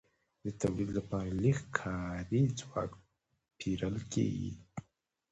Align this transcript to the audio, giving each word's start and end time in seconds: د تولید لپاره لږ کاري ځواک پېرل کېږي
د 0.45 0.45
تولید 0.61 0.89
لپاره 0.97 1.29
لږ 1.43 1.57
کاري 1.79 2.41
ځواک 2.59 2.91
پېرل 3.57 3.95
کېږي 4.13 4.51